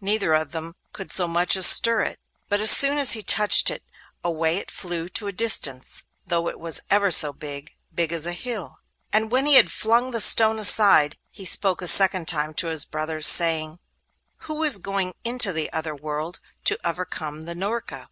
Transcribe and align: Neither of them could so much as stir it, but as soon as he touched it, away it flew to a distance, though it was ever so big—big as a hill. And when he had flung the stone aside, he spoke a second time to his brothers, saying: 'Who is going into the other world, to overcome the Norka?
Neither 0.00 0.34
of 0.34 0.52
them 0.52 0.74
could 0.92 1.10
so 1.10 1.26
much 1.26 1.56
as 1.56 1.66
stir 1.66 2.02
it, 2.02 2.20
but 2.48 2.60
as 2.60 2.70
soon 2.70 2.96
as 2.96 3.10
he 3.14 3.24
touched 3.24 3.72
it, 3.72 3.82
away 4.22 4.58
it 4.58 4.70
flew 4.70 5.08
to 5.08 5.26
a 5.26 5.32
distance, 5.32 6.04
though 6.24 6.48
it 6.48 6.60
was 6.60 6.80
ever 6.90 7.10
so 7.10 7.32
big—big 7.32 8.12
as 8.12 8.24
a 8.24 8.32
hill. 8.34 8.78
And 9.12 9.32
when 9.32 9.46
he 9.46 9.56
had 9.56 9.72
flung 9.72 10.12
the 10.12 10.20
stone 10.20 10.60
aside, 10.60 11.16
he 11.28 11.44
spoke 11.44 11.82
a 11.82 11.88
second 11.88 12.28
time 12.28 12.54
to 12.54 12.68
his 12.68 12.84
brothers, 12.84 13.26
saying: 13.26 13.80
'Who 14.46 14.62
is 14.62 14.78
going 14.78 15.12
into 15.24 15.52
the 15.52 15.72
other 15.72 15.96
world, 15.96 16.38
to 16.66 16.78
overcome 16.88 17.44
the 17.44 17.54
Norka? 17.56 18.10